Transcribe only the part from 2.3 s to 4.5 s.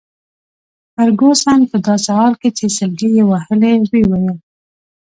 کي چي سلګۍ يې وهلې وویل.